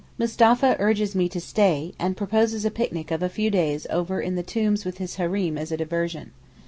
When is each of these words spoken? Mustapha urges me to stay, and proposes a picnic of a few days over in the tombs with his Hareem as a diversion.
Mustapha 0.17 0.75
urges 0.79 1.13
me 1.13 1.29
to 1.29 1.39
stay, 1.39 1.93
and 1.99 2.17
proposes 2.17 2.65
a 2.65 2.71
picnic 2.71 3.11
of 3.11 3.21
a 3.21 3.29
few 3.29 3.51
days 3.51 3.85
over 3.91 4.19
in 4.19 4.33
the 4.33 4.41
tombs 4.41 4.83
with 4.83 4.97
his 4.97 5.17
Hareem 5.17 5.59
as 5.59 5.71
a 5.71 5.77
diversion. 5.77 6.31